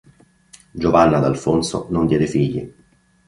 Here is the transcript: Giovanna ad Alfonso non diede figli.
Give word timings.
Giovanna 0.71 1.17
ad 1.17 1.25
Alfonso 1.25 1.85
non 1.91 2.07
diede 2.07 2.25
figli. 2.25 2.73